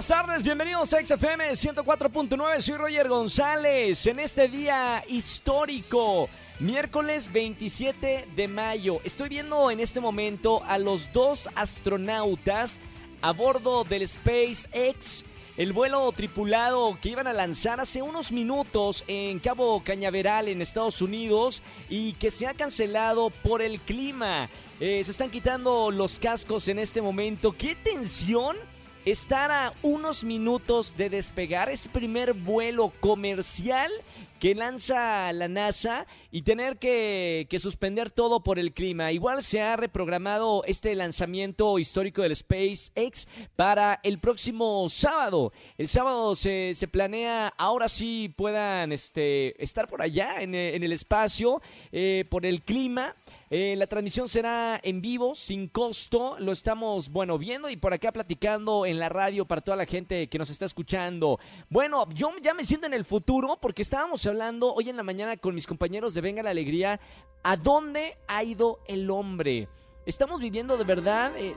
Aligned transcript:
Buenas 0.00 0.26
tardes, 0.26 0.42
bienvenidos 0.42 0.94
a 0.94 1.04
XFM 1.04 1.50
104.9, 1.50 2.60
soy 2.62 2.76
Roger 2.78 3.06
González 3.06 4.06
en 4.06 4.18
este 4.18 4.48
día 4.48 5.04
histórico, 5.06 6.30
miércoles 6.58 7.30
27 7.30 8.28
de 8.34 8.48
mayo. 8.48 9.02
Estoy 9.04 9.28
viendo 9.28 9.70
en 9.70 9.78
este 9.78 10.00
momento 10.00 10.64
a 10.64 10.78
los 10.78 11.12
dos 11.12 11.50
astronautas 11.54 12.80
a 13.20 13.32
bordo 13.32 13.84
del 13.84 14.08
SpaceX, 14.08 15.22
el 15.58 15.74
vuelo 15.74 16.10
tripulado 16.12 16.96
que 17.02 17.10
iban 17.10 17.26
a 17.26 17.34
lanzar 17.34 17.78
hace 17.78 18.00
unos 18.00 18.32
minutos 18.32 19.04
en 19.06 19.38
Cabo 19.38 19.82
Cañaveral 19.84 20.48
en 20.48 20.62
Estados 20.62 21.02
Unidos 21.02 21.62
y 21.90 22.14
que 22.14 22.30
se 22.30 22.46
ha 22.46 22.54
cancelado 22.54 23.28
por 23.28 23.60
el 23.60 23.78
clima. 23.80 24.48
Eh, 24.80 25.04
se 25.04 25.10
están 25.10 25.30
quitando 25.30 25.90
los 25.90 26.18
cascos 26.18 26.68
en 26.68 26.78
este 26.78 27.02
momento. 27.02 27.52
¡Qué 27.52 27.74
tensión! 27.74 28.56
Estar 29.04 29.50
a 29.50 29.72
unos 29.82 30.22
minutos 30.22 30.94
de 30.96 31.08
despegar 31.08 31.68
ese 31.68 31.88
primer 31.88 32.32
vuelo 32.32 32.92
comercial 33.00 33.90
que 34.40 34.54
lanza 34.54 35.32
la 35.32 35.48
NASA 35.48 36.06
y 36.30 36.42
tener 36.42 36.78
que, 36.78 37.46
que, 37.50 37.58
suspender 37.58 38.10
todo 38.10 38.42
por 38.42 38.58
el 38.58 38.72
clima. 38.72 39.12
Igual 39.12 39.42
se 39.42 39.60
ha 39.60 39.76
reprogramado 39.76 40.64
este 40.64 40.94
lanzamiento 40.94 41.78
histórico 41.78 42.22
del 42.22 42.34
SpaceX 42.34 43.28
para 43.54 44.00
el 44.02 44.18
próximo 44.18 44.88
sábado. 44.88 45.52
El 45.76 45.88
sábado 45.88 46.34
se, 46.34 46.72
se 46.74 46.88
planea, 46.88 47.52
ahora 47.58 47.88
sí 47.88 48.32
puedan 48.34 48.92
este, 48.92 49.62
estar 49.62 49.86
por 49.86 50.00
allá 50.00 50.40
en, 50.40 50.54
en 50.54 50.82
el 50.82 50.92
espacio 50.92 51.60
eh, 51.92 52.24
por 52.30 52.46
el 52.46 52.62
clima. 52.62 53.14
Eh, 53.52 53.74
la 53.76 53.88
transmisión 53.88 54.28
será 54.28 54.78
en 54.80 55.02
vivo, 55.02 55.34
sin 55.34 55.66
costo. 55.66 56.36
Lo 56.38 56.52
estamos, 56.52 57.08
bueno, 57.10 57.36
viendo 57.36 57.68
y 57.68 57.76
por 57.76 57.92
acá 57.92 58.12
platicando 58.12 58.86
en 58.86 59.00
la 59.00 59.08
radio 59.08 59.44
para 59.44 59.60
toda 59.60 59.76
la 59.76 59.86
gente 59.86 60.28
que 60.28 60.38
nos 60.38 60.50
está 60.50 60.66
escuchando. 60.66 61.40
Bueno, 61.68 62.08
yo 62.14 62.30
ya 62.40 62.54
me 62.54 62.62
siento 62.62 62.86
en 62.86 62.94
el 62.94 63.04
futuro 63.04 63.58
porque 63.60 63.82
estábamos 63.82 64.24
hablando 64.30 64.72
hoy 64.72 64.88
en 64.88 64.96
la 64.96 65.02
mañana 65.02 65.36
con 65.36 65.54
mis 65.54 65.66
compañeros 65.66 66.14
de 66.14 66.20
Venga 66.20 66.42
la 66.42 66.50
Alegría. 66.50 67.00
¿A 67.42 67.56
dónde 67.56 68.16
ha 68.28 68.42
ido 68.44 68.78
el 68.86 69.10
hombre? 69.10 69.68
Estamos 70.06 70.40
viviendo 70.40 70.76
de 70.76 70.84
verdad. 70.84 71.36
Eh, 71.36 71.54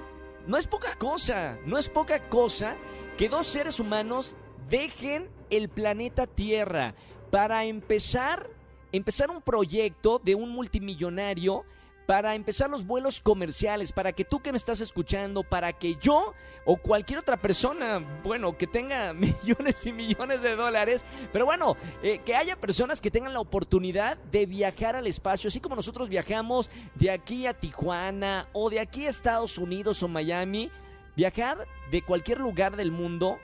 no 0.48 0.58
es 0.58 0.68
poca 0.68 0.96
cosa, 0.96 1.58
no 1.66 1.78
es 1.78 1.88
poca 1.88 2.28
cosa 2.30 2.76
que 3.18 3.30
dos 3.30 3.48
seres 3.48 3.80
humanos 3.80 4.36
dejen 4.70 5.30
el 5.50 5.70
planeta 5.70 6.26
Tierra 6.28 6.96
para 7.32 7.64
empezar, 7.64 8.50
empezar 8.92 9.30
un 9.30 9.42
proyecto 9.42 10.20
de 10.20 10.36
un 10.36 10.50
multimillonario 10.50 11.64
para 12.06 12.36
empezar 12.36 12.70
los 12.70 12.86
vuelos 12.86 13.22
comerciales, 13.22 13.92
para 13.92 14.12
que 14.14 14.26
tú 14.26 14.40
que 14.40 14.52
me 14.52 14.58
estás 14.58 14.82
escuchando, 14.82 15.44
para 15.44 15.74
que 15.74 15.96
yo 15.96 16.34
o 16.66 16.78
cualquier 16.78 17.20
otra 17.20 17.38
persona, 17.38 18.00
bueno, 18.24 18.58
que 18.58 18.68
tenga 18.68 19.14
millones 19.14 19.86
y 19.86 19.94
millones 19.94 20.42
de 20.42 20.56
dólares, 20.56 21.06
pero 21.32 21.46
bueno, 21.46 21.76
eh, 22.02 22.20
que 22.26 22.36
haya 22.36 22.56
personas 22.56 23.02
que 23.02 23.12
tengan 23.12 23.34
la 23.34 23.40
oportunidad 23.40 24.18
de 24.32 24.46
viajar 24.46 24.96
al 24.96 25.08
espacio, 25.08 25.48
así 25.48 25.60
como 25.60 25.76
nosotros 25.76 26.10
viajamos 26.10 26.70
de 26.96 27.12
aquí 27.12 27.48
a 27.48 27.54
Tijuana 27.54 28.48
o 28.54 28.70
de 28.70 28.80
aquí 28.80 29.06
a 29.06 29.10
Estados 29.10 29.58
Unidos 29.58 30.04
o 30.04 30.08
Miami, 30.08 30.72
viajar 31.16 31.68
de 31.92 32.02
cualquier 32.02 32.40
lugar 32.40 32.76
del 32.76 32.92
mundo 32.92 33.38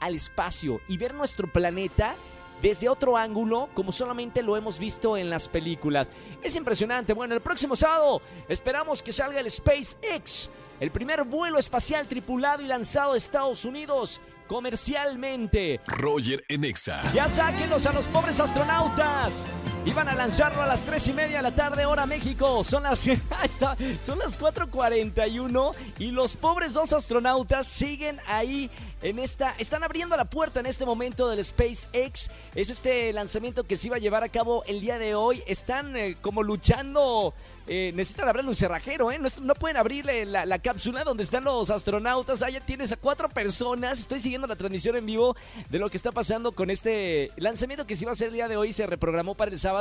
al 0.00 0.14
espacio 0.14 0.80
y 0.88 0.98
ver 0.98 1.14
nuestro 1.14 1.50
planeta 1.50 2.14
desde 2.62 2.88
otro 2.88 3.16
ángulo 3.16 3.68
como 3.74 3.92
solamente 3.92 4.42
lo 4.42 4.56
hemos 4.56 4.78
visto 4.78 5.16
en 5.16 5.30
las 5.30 5.48
películas. 5.48 6.10
Es 6.42 6.56
impresionante. 6.56 7.12
Bueno, 7.12 7.34
el 7.34 7.40
próximo 7.40 7.76
sábado 7.76 8.20
esperamos 8.48 9.02
que 9.02 9.12
salga 9.12 9.40
el 9.40 9.50
SpaceX, 9.50 10.50
el 10.80 10.90
primer 10.90 11.24
vuelo 11.24 11.58
espacial 11.58 12.06
tripulado 12.06 12.62
y 12.62 12.66
lanzado 12.66 13.12
a 13.12 13.16
Estados 13.16 13.64
Unidos 13.64 14.20
comercialmente. 14.46 15.80
Roger 15.86 16.44
Enexa. 16.48 17.02
Ya 17.12 17.28
sáquenlos 17.28 17.86
a 17.86 17.92
los 17.92 18.06
pobres 18.08 18.38
astronautas. 18.40 19.42
Iban 19.86 20.08
a 20.08 20.16
lanzarlo 20.16 20.62
a 20.62 20.66
las 20.66 20.82
3 20.82 21.06
y 21.06 21.12
media 21.12 21.36
de 21.36 21.42
la 21.44 21.54
tarde, 21.54 21.86
hora 21.86 22.06
México. 22.06 22.64
Son 22.64 22.82
las, 22.82 22.98
son 24.04 24.18
las 24.18 24.36
4.41 24.36 25.74
y 26.00 26.10
los 26.10 26.34
pobres 26.34 26.72
dos 26.72 26.92
astronautas 26.92 27.68
siguen 27.68 28.18
ahí 28.26 28.68
en 29.02 29.20
esta. 29.20 29.54
Están 29.58 29.84
abriendo 29.84 30.16
la 30.16 30.24
puerta 30.24 30.58
en 30.58 30.66
este 30.66 30.84
momento 30.84 31.28
del 31.28 31.44
SpaceX. 31.44 32.28
Es 32.56 32.70
este 32.70 33.12
lanzamiento 33.12 33.62
que 33.62 33.76
se 33.76 33.86
iba 33.86 33.94
a 33.94 34.00
llevar 34.00 34.24
a 34.24 34.28
cabo 34.28 34.64
el 34.66 34.80
día 34.80 34.98
de 34.98 35.14
hoy. 35.14 35.44
Están 35.46 35.96
eh, 35.96 36.16
como 36.20 36.42
luchando. 36.42 37.32
Eh, 37.68 37.90
necesitan 37.94 38.28
abrirle 38.28 38.50
un 38.50 38.56
cerrajero, 38.56 39.10
¿eh? 39.10 39.18
No, 39.42 39.54
pueden 39.54 39.76
abrirle 39.76 40.24
la, 40.24 40.46
la, 40.46 40.60
cápsula 40.60 41.02
donde 41.02 41.24
están 41.24 41.42
los 41.42 41.70
astronautas. 41.70 42.42
Allá 42.42 42.60
tienes 42.60 42.92
a 42.92 42.96
cuatro 42.96 43.28
personas. 43.28 43.98
Estoy 43.98 44.20
siguiendo 44.20 44.46
la 44.46 44.54
transmisión 44.54 44.96
en 44.96 45.06
vivo 45.06 45.36
de 45.68 45.78
lo 45.78 45.88
que 45.88 45.96
está 45.96 46.12
pasando 46.12 46.52
con 46.52 46.70
este 46.70 47.30
lanzamiento 47.36 47.86
que 47.86 47.96
se 47.96 48.04
iba 48.04 48.10
a 48.10 48.14
hacer 48.14 48.28
el 48.28 48.34
día 48.34 48.48
de 48.48 48.56
hoy. 48.56 48.72
Se 48.72 48.86
reprogramó 48.86 49.34
para 49.34 49.50
el 49.50 49.58
sábado. 49.58 49.75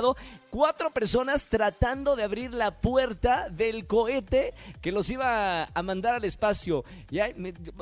Cuatro 0.50 0.90
personas 0.90 1.48
tratando 1.48 2.16
de 2.16 2.24
abrir 2.24 2.54
la 2.54 2.72
puerta 2.72 3.50
del 3.50 3.88
cohete 3.88 4.54
que 4.82 4.92
los 4.92 5.10
iba 5.10 5.66
a 5.66 5.82
mandar 5.84 6.16
al 6.16 6.26
espacio. 6.26 6.84
Ya, 7.10 7.30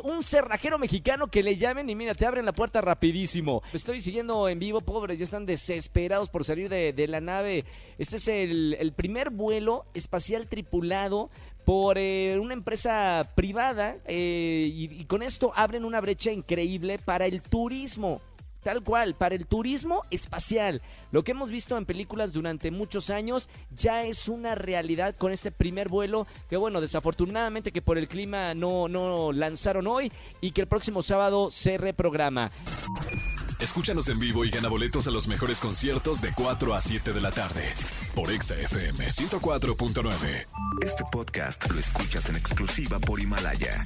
un 0.03 0.23
cerrajero 0.23 0.79
mexicano 0.79 1.27
que 1.27 1.43
le 1.43 1.55
llamen 1.55 1.89
y 1.89 1.95
mira, 1.95 2.15
te 2.15 2.25
abren 2.25 2.45
la 2.45 2.53
puerta 2.53 2.81
rapidísimo. 2.81 3.61
Estoy 3.73 4.01
siguiendo 4.01 4.47
en 4.49 4.59
vivo, 4.59 4.81
pobres, 4.81 5.17
ya 5.17 5.23
están 5.23 5.45
desesperados 5.45 6.29
por 6.29 6.43
salir 6.43 6.69
de, 6.69 7.07
la 7.07 7.21
nave. 7.21 7.65
Este 7.97 8.17
es 8.17 8.27
el, 8.27 8.93
primer 8.95 9.29
vuelo 9.29 9.85
espacial 9.93 10.47
tripulado 10.47 11.29
por 11.65 11.97
eh, 11.97 12.37
una 12.39 12.53
empresa 12.53 13.29
privada 13.35 13.97
eh, 14.05 14.69
y 14.71 15.05
con 15.05 15.23
esto 15.23 15.51
abren 15.55 15.85
una 15.85 16.01
brecha 16.01 16.31
increíble 16.31 16.99
para 16.99 17.25
el 17.25 17.41
turismo. 17.41 18.21
Tal 18.63 18.83
cual, 18.83 19.15
para 19.15 19.35
el 19.35 19.45
turismo 19.45 20.03
espacial. 20.09 20.81
Lo 21.11 21.23
que 21.23 21.31
hemos 21.31 21.49
visto 21.49 21.77
en 21.77 21.85
películas 21.85 22.31
durante 22.33 22.71
muchos 22.71 23.09
años 23.09 23.49
ya 23.71 24.03
es 24.03 24.27
una 24.27 24.55
realidad 24.55 25.15
con 25.15 25.31
este 25.31 25.51
primer 25.51 25.89
vuelo 25.89 26.27
que 26.49 26.57
bueno, 26.57 26.81
desafortunadamente 26.81 27.71
que 27.71 27.81
por 27.81 27.97
el 27.97 28.07
clima 28.07 28.53
no, 28.53 28.87
no 28.87 29.31
lanzaron 29.31 29.87
hoy 29.87 30.11
y 30.41 30.51
que 30.51 30.61
el 30.61 30.67
próximo 30.67 31.01
sábado 31.01 31.51
se 31.51 31.77
reprograma. 31.77 32.51
Escúchanos 33.59 34.09
en 34.09 34.19
vivo 34.19 34.43
y 34.43 34.49
gana 34.49 34.67
boletos 34.67 35.07
a 35.07 35.11
los 35.11 35.27
mejores 35.27 35.59
conciertos 35.59 36.21
de 36.21 36.33
4 36.33 36.75
a 36.75 36.81
7 36.81 37.13
de 37.13 37.21
la 37.21 37.31
tarde 37.31 37.63
por 38.13 38.29
Exa 38.29 38.55
FM 38.55 39.07
104.9. 39.07 40.47
Este 40.81 41.03
podcast 41.11 41.69
lo 41.71 41.79
escuchas 41.79 42.29
en 42.29 42.35
exclusiva 42.35 42.99
por 42.99 43.21
Himalaya. 43.21 43.85